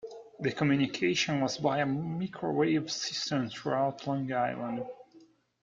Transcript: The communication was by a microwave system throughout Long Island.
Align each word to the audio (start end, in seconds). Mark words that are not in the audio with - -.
The 0.39 0.51
communication 0.51 1.41
was 1.41 1.59
by 1.59 1.77
a 1.77 1.85
microwave 1.85 2.89
system 2.91 3.49
throughout 3.51 4.07
Long 4.07 4.33
Island. 4.33 4.83